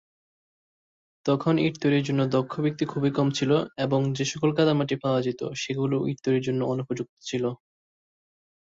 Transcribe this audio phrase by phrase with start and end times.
[1.25, 3.51] তখন ইট তৈরির জন্য দক্ষ ব্যক্তি খুবই কম ছিল
[3.85, 7.43] এবং যেসকল কাদামাটি পাওয়া যেত সেগুলো ইট তৈরির জন্য অনুপযুক্ত ছিল।